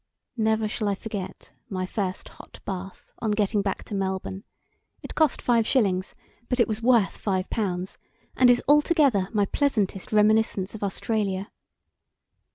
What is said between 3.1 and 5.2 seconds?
on getting back to Melbourne; it